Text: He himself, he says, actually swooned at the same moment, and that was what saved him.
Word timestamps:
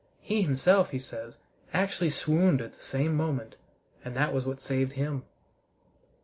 He 0.21 0.41
himself, 0.41 0.89
he 0.89 0.97
says, 0.97 1.37
actually 1.75 2.09
swooned 2.09 2.59
at 2.59 2.73
the 2.73 2.81
same 2.83 3.15
moment, 3.15 3.55
and 4.03 4.15
that 4.15 4.33
was 4.33 4.47
what 4.47 4.59
saved 4.59 4.93
him. 4.93 5.25